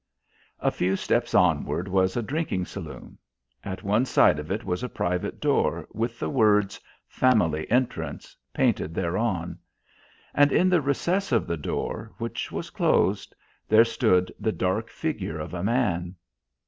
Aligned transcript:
A 0.59 0.71
few 0.71 0.95
steps 0.95 1.35
onward 1.35 1.87
was 1.87 2.17
a 2.17 2.23
drinking 2.23 2.65
saloon. 2.65 3.19
At 3.63 3.83
one 3.83 4.05
side 4.05 4.39
of 4.39 4.49
it 4.51 4.65
was 4.65 4.81
a 4.81 4.89
private 4.89 5.39
door 5.39 5.87
with 5.91 6.17
the 6.17 6.27
words 6.27 6.79
"Family 7.07 7.69
entrance" 7.69 8.35
painted 8.51 8.95
thereon. 8.95 9.59
And 10.33 10.51
in 10.51 10.69
the 10.69 10.81
recess 10.81 11.31
of 11.31 11.45
the 11.45 11.55
door 11.57 12.15
(which 12.17 12.51
was 12.51 12.71
closed) 12.71 13.35
there 13.69 13.85
stood 13.85 14.33
the 14.39 14.51
dark 14.51 14.89
figure 14.89 15.39
of 15.39 15.53
a 15.53 15.61
man. 15.63 16.15